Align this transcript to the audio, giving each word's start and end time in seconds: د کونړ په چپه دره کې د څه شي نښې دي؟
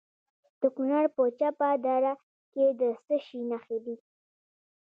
د 0.61 0.63
کونړ 0.75 1.05
په 1.15 1.23
چپه 1.39 1.67
دره 1.85 2.13
کې 2.53 2.65
د 2.79 2.81
څه 3.05 3.15
شي 3.25 3.41
نښې 3.51 3.77
دي؟ 3.85 3.95